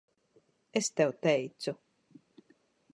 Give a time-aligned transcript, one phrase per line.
[0.79, 1.71] Es tev teicu.